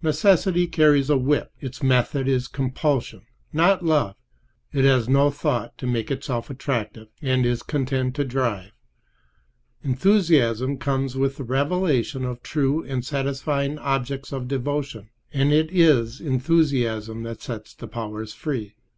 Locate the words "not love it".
3.52-4.86